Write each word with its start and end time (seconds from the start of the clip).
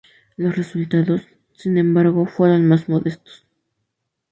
Los 0.35 0.55
resultados, 0.57 1.21
sin 1.53 1.77
embargo, 1.77 2.25
fueron 2.25 2.67
más 2.67 2.89
modestos. 2.89 3.45